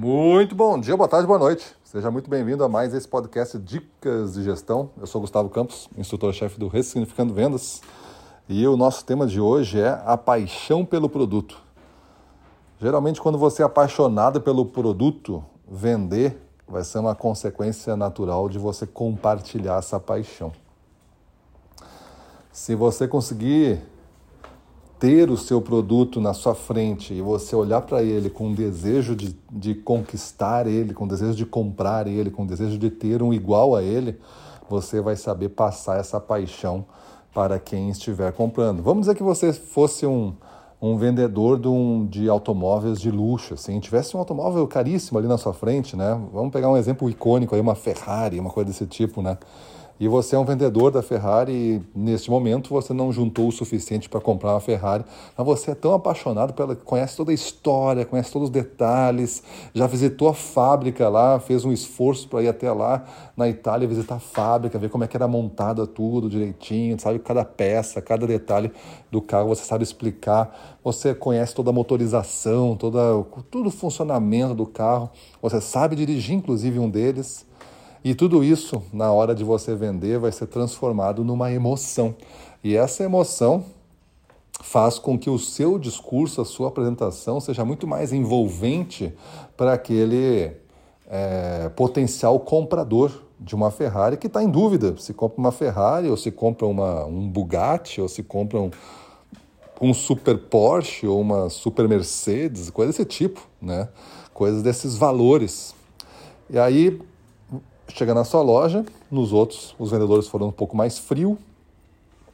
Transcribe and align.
Muito 0.00 0.54
bom 0.54 0.78
dia, 0.78 0.96
boa 0.96 1.08
tarde, 1.08 1.26
boa 1.26 1.40
noite. 1.40 1.74
Seja 1.82 2.08
muito 2.08 2.30
bem-vindo 2.30 2.62
a 2.62 2.68
mais 2.68 2.94
esse 2.94 3.08
podcast 3.08 3.58
Dicas 3.58 4.34
de 4.34 4.44
Gestão. 4.44 4.90
Eu 4.96 5.08
sou 5.08 5.20
Gustavo 5.20 5.48
Campos, 5.48 5.88
instrutor-chefe 5.98 6.56
do 6.56 6.68
Ressignificando 6.68 7.34
Vendas. 7.34 7.82
E 8.48 8.64
o 8.68 8.76
nosso 8.76 9.04
tema 9.04 9.26
de 9.26 9.40
hoje 9.40 9.80
é 9.80 10.00
a 10.06 10.16
paixão 10.16 10.84
pelo 10.84 11.08
produto. 11.08 11.60
Geralmente, 12.80 13.20
quando 13.20 13.36
você 13.36 13.60
é 13.60 13.64
apaixonado 13.64 14.40
pelo 14.40 14.64
produto, 14.66 15.44
vender 15.68 16.40
vai 16.68 16.84
ser 16.84 17.00
uma 17.00 17.16
consequência 17.16 17.96
natural 17.96 18.48
de 18.48 18.56
você 18.56 18.86
compartilhar 18.86 19.78
essa 19.78 19.98
paixão. 19.98 20.52
Se 22.52 22.76
você 22.76 23.08
conseguir 23.08 23.80
ter 24.98 25.30
o 25.30 25.36
seu 25.36 25.60
produto 25.60 26.20
na 26.20 26.34
sua 26.34 26.54
frente 26.54 27.14
e 27.14 27.22
você 27.22 27.54
olhar 27.54 27.82
para 27.82 28.02
ele 28.02 28.28
com 28.28 28.52
desejo 28.52 29.14
de, 29.14 29.36
de 29.50 29.74
conquistar 29.74 30.66
ele, 30.66 30.92
com 30.92 31.06
desejo 31.06 31.34
de 31.34 31.46
comprar 31.46 32.06
ele, 32.06 32.30
com 32.30 32.44
desejo 32.44 32.76
de 32.76 32.90
ter 32.90 33.22
um 33.22 33.32
igual 33.32 33.76
a 33.76 33.82
ele, 33.82 34.18
você 34.68 35.00
vai 35.00 35.16
saber 35.16 35.50
passar 35.50 35.98
essa 36.00 36.20
paixão 36.20 36.84
para 37.32 37.58
quem 37.58 37.90
estiver 37.90 38.32
comprando. 38.32 38.82
Vamos 38.82 39.02
dizer 39.02 39.14
que 39.14 39.22
você 39.22 39.52
fosse 39.52 40.04
um, 40.04 40.34
um 40.82 40.96
vendedor 40.96 41.58
de, 41.58 41.68
um, 41.68 42.04
de 42.04 42.28
automóveis 42.28 43.00
de 43.00 43.10
luxo, 43.10 43.54
assim, 43.54 43.78
tivesse 43.78 44.16
um 44.16 44.20
automóvel 44.20 44.66
caríssimo 44.66 45.18
ali 45.18 45.28
na 45.28 45.38
sua 45.38 45.54
frente, 45.54 45.96
né? 45.96 46.20
Vamos 46.32 46.52
pegar 46.52 46.68
um 46.68 46.76
exemplo 46.76 47.08
icônico 47.08 47.54
aí, 47.54 47.60
uma 47.60 47.74
Ferrari, 47.76 48.40
uma 48.40 48.50
coisa 48.50 48.70
desse 48.70 48.86
tipo, 48.86 49.22
né? 49.22 49.38
E 50.00 50.06
você 50.06 50.36
é 50.36 50.38
um 50.38 50.44
vendedor 50.44 50.90
da 50.90 51.02
Ferrari 51.02 51.52
e 51.52 51.82
neste 51.94 52.30
momento 52.30 52.70
você 52.70 52.92
não 52.92 53.12
juntou 53.12 53.48
o 53.48 53.52
suficiente 53.52 54.08
para 54.08 54.20
comprar 54.20 54.52
uma 54.52 54.60
Ferrari, 54.60 55.04
mas 55.36 55.46
você 55.46 55.72
é 55.72 55.74
tão 55.74 55.92
apaixonado 55.92 56.52
pela 56.52 56.76
conhece 56.76 57.16
toda 57.16 57.32
a 57.32 57.34
história, 57.34 58.04
conhece 58.04 58.30
todos 58.30 58.48
os 58.48 58.52
detalhes, 58.52 59.42
já 59.74 59.86
visitou 59.86 60.28
a 60.28 60.34
fábrica 60.34 61.08
lá, 61.08 61.40
fez 61.40 61.64
um 61.64 61.72
esforço 61.72 62.28
para 62.28 62.42
ir 62.42 62.48
até 62.48 62.70
lá 62.70 63.04
na 63.36 63.48
Itália 63.48 63.88
visitar 63.88 64.16
a 64.16 64.20
fábrica, 64.20 64.78
ver 64.78 64.88
como 64.88 65.02
é 65.02 65.08
que 65.08 65.16
era 65.16 65.26
montada 65.26 65.86
tudo 65.86 66.30
direitinho, 66.30 66.98
sabe? 67.00 67.18
Cada 67.18 67.44
peça, 67.44 68.00
cada 68.00 68.26
detalhe 68.26 68.70
do 69.10 69.20
carro, 69.20 69.48
você 69.48 69.64
sabe 69.64 69.82
explicar, 69.82 70.78
você 70.84 71.14
conhece 71.14 71.54
toda 71.54 71.70
a 71.70 71.72
motorização, 71.72 72.76
toda 72.76 73.00
todo 73.50 73.66
o 73.66 73.70
funcionamento 73.70 74.54
do 74.54 74.66
carro, 74.66 75.10
você 75.42 75.60
sabe 75.60 75.96
dirigir 75.96 76.36
inclusive 76.36 76.78
um 76.78 76.88
deles. 76.88 77.47
E 78.04 78.14
tudo 78.14 78.44
isso, 78.44 78.82
na 78.92 79.12
hora 79.12 79.34
de 79.34 79.44
você 79.44 79.74
vender, 79.74 80.18
vai 80.18 80.32
ser 80.32 80.46
transformado 80.46 81.24
numa 81.24 81.50
emoção. 81.50 82.14
E 82.62 82.76
essa 82.76 83.02
emoção 83.02 83.64
faz 84.60 84.98
com 84.98 85.18
que 85.18 85.30
o 85.30 85.38
seu 85.38 85.78
discurso, 85.78 86.40
a 86.40 86.44
sua 86.44 86.68
apresentação, 86.68 87.40
seja 87.40 87.64
muito 87.64 87.86
mais 87.86 88.12
envolvente 88.12 89.14
para 89.56 89.72
aquele 89.72 90.52
é, 91.08 91.70
potencial 91.74 92.38
comprador 92.40 93.22
de 93.40 93.54
uma 93.54 93.70
Ferrari 93.70 94.16
que 94.16 94.26
está 94.26 94.42
em 94.42 94.50
dúvida 94.50 94.96
se 94.98 95.14
compra 95.14 95.38
uma 95.38 95.52
Ferrari 95.52 96.10
ou 96.10 96.16
se 96.16 96.30
compra 96.30 96.66
uma, 96.66 97.04
um 97.06 97.28
Bugatti 97.28 98.00
ou 98.00 98.08
se 98.08 98.22
compra 98.22 98.58
um, 98.58 98.70
um 99.80 99.94
super 99.94 100.36
Porsche 100.36 101.06
ou 101.06 101.20
uma 101.20 101.48
super 101.48 101.88
Mercedes, 101.88 102.68
coisa 102.68 102.90
desse 102.90 103.04
tipo, 103.04 103.40
né? 103.62 103.88
Coisas 104.34 104.62
desses 104.62 104.96
valores. 104.96 105.74
E 106.50 106.58
aí 106.58 107.00
chega 107.88 108.14
na 108.14 108.24
sua 108.24 108.42
loja, 108.42 108.84
nos 109.10 109.32
outros 109.32 109.74
os 109.78 109.90
vendedores 109.90 110.28
foram 110.28 110.48
um 110.48 110.52
pouco 110.52 110.76
mais 110.76 110.98
frio, 110.98 111.38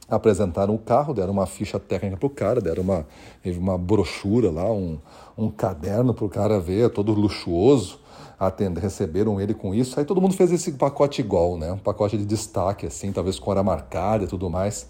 apresentaram 0.08 0.74
o 0.74 0.78
carro, 0.78 1.14
deram 1.14 1.32
uma 1.32 1.46
ficha 1.46 1.78
técnica 1.78 2.16
para 2.16 2.26
o 2.26 2.30
cara, 2.30 2.60
deram 2.60 2.82
uma, 2.82 3.06
uma 3.44 3.78
brochura 3.78 4.50
lá, 4.50 4.70
um, 4.70 4.98
um 5.36 5.50
caderno 5.50 6.12
para 6.12 6.24
o 6.24 6.28
cara 6.28 6.60
ver, 6.60 6.90
todo 6.90 7.12
luxuoso, 7.12 7.98
atender, 8.38 8.80
receberam 8.80 9.40
ele 9.40 9.54
com 9.54 9.74
isso. 9.74 9.98
Aí 9.98 10.04
todo 10.04 10.20
mundo 10.20 10.34
fez 10.34 10.52
esse 10.52 10.72
pacote 10.72 11.20
igual, 11.20 11.56
né? 11.56 11.72
um 11.72 11.78
pacote 11.78 12.18
de 12.18 12.24
destaque, 12.24 12.86
assim, 12.86 13.12
talvez 13.12 13.38
com 13.38 13.50
hora 13.50 13.62
marcada 13.62 14.24
e 14.24 14.26
tudo 14.26 14.50
mais. 14.50 14.86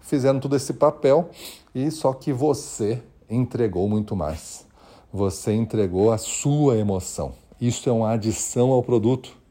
Fizeram 0.00 0.38
todo 0.38 0.54
esse 0.56 0.74
papel 0.74 1.30
e 1.74 1.90
só 1.90 2.12
que 2.12 2.32
você 2.32 3.02
entregou 3.28 3.88
muito 3.88 4.14
mais. 4.14 4.66
Você 5.12 5.52
entregou 5.52 6.12
a 6.12 6.18
sua 6.18 6.76
emoção. 6.76 7.32
Isso 7.60 7.88
é 7.88 7.92
uma 7.92 8.10
adição 8.10 8.70
ao 8.70 8.82
produto. 8.82 9.43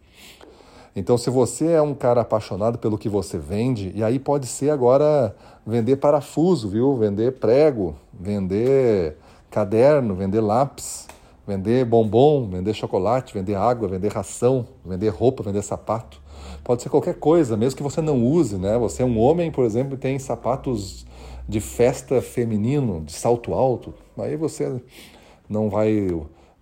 Então, 0.95 1.17
se 1.17 1.29
você 1.31 1.71
é 1.71 1.81
um 1.81 1.95
cara 1.95 2.21
apaixonado 2.21 2.77
pelo 2.77 2.99
que 2.99 3.09
você 3.09 3.37
vende, 3.37 3.91
e 3.95 4.03
aí 4.03 4.19
pode 4.19 4.45
ser 4.45 4.69
agora 4.69 5.35
vender 5.65 5.95
parafuso, 5.95 6.69
viu? 6.69 6.95
Vender 6.95 7.33
prego, 7.39 7.95
vender 8.13 9.17
caderno, 9.49 10.13
vender 10.13 10.39
lápis, 10.39 11.07
vender 11.47 11.83
bombom, 11.83 12.47
vender 12.47 12.75
chocolate, 12.75 13.33
vender 13.33 13.55
água, 13.55 13.87
vender 13.87 14.09
ração, 14.09 14.67
vender 14.85 15.09
roupa, 15.09 15.41
vender 15.41 15.63
sapato. 15.63 16.21
Pode 16.63 16.83
ser 16.83 16.89
qualquer 16.89 17.15
coisa, 17.15 17.57
mesmo 17.57 17.75
que 17.75 17.83
você 17.83 17.99
não 17.99 18.23
use, 18.23 18.57
né? 18.57 18.77
Você 18.77 19.01
é 19.01 19.05
um 19.05 19.17
homem, 19.19 19.49
por 19.51 19.65
exemplo, 19.65 19.95
e 19.95 19.97
tem 19.97 20.19
sapatos 20.19 21.07
de 21.49 21.59
festa 21.59 22.21
feminino, 22.21 23.01
de 23.01 23.13
salto 23.13 23.55
alto. 23.55 23.95
Aí 24.15 24.35
você 24.37 24.79
não 25.49 25.71
vai, 25.71 26.07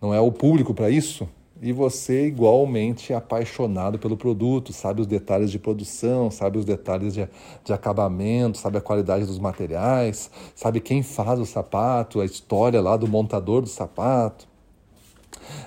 não 0.01 0.13
é 0.13 0.21
o 0.21 0.31
público 0.31 0.73
para 0.73 0.89
isso 0.89 1.27
e 1.61 1.71
você 1.71 2.25
igualmente 2.25 3.13
apaixonado 3.13 3.99
pelo 3.99 4.17
produto, 4.17 4.73
sabe 4.73 5.01
os 5.01 5.07
detalhes 5.07 5.51
de 5.51 5.59
produção, 5.59 6.31
sabe 6.31 6.57
os 6.57 6.65
detalhes 6.65 7.13
de, 7.13 7.29
de 7.63 7.71
acabamento, 7.71 8.57
sabe 8.57 8.79
a 8.79 8.81
qualidade 8.81 9.25
dos 9.25 9.37
materiais, 9.37 10.31
sabe 10.55 10.79
quem 10.79 11.03
faz 11.03 11.39
o 11.39 11.45
sapato, 11.45 12.19
a 12.19 12.25
história 12.25 12.81
lá 12.81 12.97
do 12.97 13.07
montador 13.07 13.61
do 13.61 13.69
sapato, 13.69 14.47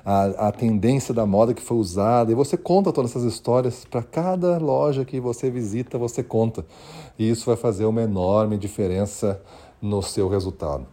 a, 0.04 0.48
a 0.48 0.52
tendência 0.52 1.14
da 1.14 1.24
moda 1.24 1.54
que 1.54 1.62
foi 1.62 1.76
usada, 1.76 2.32
e 2.32 2.34
você 2.34 2.56
conta 2.56 2.92
todas 2.92 3.12
essas 3.12 3.22
histórias 3.22 3.84
para 3.84 4.02
cada 4.02 4.58
loja 4.58 5.04
que 5.04 5.20
você 5.20 5.48
visita, 5.48 5.96
você 5.96 6.24
conta. 6.24 6.66
E 7.16 7.30
isso 7.30 7.46
vai 7.46 7.56
fazer 7.56 7.84
uma 7.84 8.02
enorme 8.02 8.58
diferença 8.58 9.40
no 9.80 10.02
seu 10.02 10.28
resultado. 10.28 10.86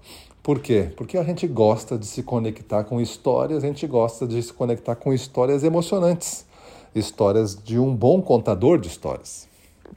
Por 0.43 0.59
quê? 0.59 0.91
Porque 0.97 1.19
a 1.19 1.23
gente 1.23 1.45
gosta 1.47 1.99
de 1.99 2.05
se 2.07 2.23
conectar 2.23 2.83
com 2.83 2.99
histórias, 2.99 3.63
a 3.63 3.67
gente 3.67 3.85
gosta 3.85 4.25
de 4.25 4.41
se 4.41 4.51
conectar 4.51 4.95
com 4.95 5.13
histórias 5.13 5.63
emocionantes, 5.63 6.47
histórias 6.95 7.55
de 7.55 7.77
um 7.77 7.95
bom 7.95 8.19
contador 8.23 8.79
de 8.79 8.87
histórias. 8.87 9.47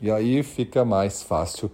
E 0.02 0.10
aí 0.10 0.42
fica 0.42 0.84
mais 0.84 1.22
fácil 1.22 1.70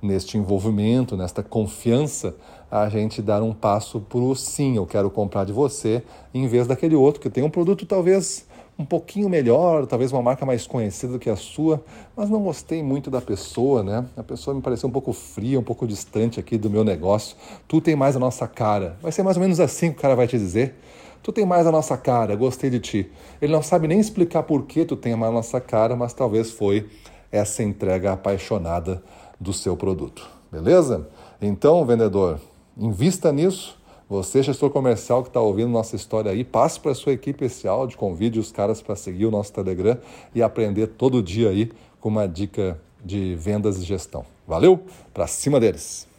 neste 0.00 0.38
envolvimento, 0.38 1.18
nesta 1.18 1.42
confiança, 1.42 2.34
a 2.70 2.88
gente 2.88 3.20
dar 3.20 3.42
um 3.42 3.52
passo 3.52 4.00
para 4.00 4.18
o 4.18 4.34
sim, 4.34 4.76
eu 4.76 4.86
quero 4.86 5.10
comprar 5.10 5.44
de 5.44 5.52
você, 5.52 6.02
em 6.32 6.46
vez 6.46 6.66
daquele 6.66 6.94
outro 6.94 7.20
que 7.20 7.28
tem 7.28 7.44
um 7.44 7.50
produto 7.50 7.84
talvez 7.84 8.46
um 8.78 8.84
pouquinho 8.84 9.28
melhor, 9.28 9.86
talvez 9.86 10.10
uma 10.10 10.22
marca 10.22 10.44
mais 10.44 10.66
conhecida 10.66 11.12
do 11.12 11.18
que 11.18 11.30
a 11.30 11.36
sua, 11.36 11.82
mas 12.16 12.28
não 12.28 12.42
gostei 12.42 12.82
muito 12.82 13.10
da 13.10 13.20
pessoa, 13.20 13.82
né? 13.82 14.04
A 14.16 14.22
pessoa 14.22 14.54
me 14.54 14.60
pareceu 14.60 14.88
um 14.88 14.92
pouco 14.92 15.12
fria, 15.12 15.58
um 15.58 15.62
pouco 15.62 15.86
distante 15.86 16.40
aqui 16.40 16.58
do 16.58 16.68
meu 16.68 16.82
negócio. 16.82 17.36
Tu 17.68 17.80
tem 17.80 17.94
mais 17.94 18.16
a 18.16 18.18
nossa 18.18 18.48
cara. 18.48 18.96
Vai 19.00 19.12
ser 19.12 19.22
mais 19.22 19.36
ou 19.36 19.42
menos 19.42 19.60
assim 19.60 19.92
que 19.92 19.98
o 19.98 20.00
cara 20.00 20.16
vai 20.16 20.26
te 20.26 20.36
dizer. 20.36 20.74
Tu 21.22 21.32
tem 21.32 21.46
mais 21.46 21.66
a 21.66 21.72
nossa 21.72 21.96
cara, 21.96 22.34
gostei 22.34 22.68
de 22.68 22.80
ti. 22.80 23.10
Ele 23.40 23.52
não 23.52 23.62
sabe 23.62 23.86
nem 23.86 24.00
explicar 24.00 24.42
por 24.42 24.64
que 24.66 24.84
tu 24.84 24.96
tem 24.96 25.14
mais 25.16 25.30
a 25.30 25.34
nossa 25.34 25.60
cara, 25.60 25.96
mas 25.96 26.12
talvez 26.12 26.50
foi 26.50 26.86
essa 27.30 27.62
entrega 27.62 28.12
apaixonada 28.12 29.02
do 29.40 29.52
seu 29.52 29.76
produto. 29.76 30.28
Beleza? 30.50 31.08
Então, 31.40 31.84
vendedor, 31.86 32.40
invista 32.76 33.32
nisso 33.32 33.78
você, 34.08 34.42
gestor 34.42 34.70
comercial 34.70 35.22
que 35.22 35.28
está 35.28 35.40
ouvindo 35.40 35.70
nossa 35.70 35.96
história 35.96 36.30
aí, 36.30 36.44
passe 36.44 36.78
para 36.78 36.92
a 36.92 36.94
sua 36.94 37.12
equipe 37.12 37.44
esse 37.44 37.66
áudio, 37.66 37.96
convide 37.96 38.38
os 38.38 38.52
caras 38.52 38.82
para 38.82 38.94
seguir 38.96 39.26
o 39.26 39.30
nosso 39.30 39.52
Telegram 39.52 39.98
e 40.34 40.42
aprender 40.42 40.88
todo 40.88 41.22
dia 41.22 41.48
aí 41.48 41.70
com 42.00 42.10
uma 42.10 42.26
dica 42.26 42.80
de 43.04 43.34
vendas 43.34 43.78
e 43.78 43.82
gestão. 43.82 44.24
Valeu? 44.46 44.80
Para 45.12 45.26
cima 45.26 45.58
deles! 45.58 46.13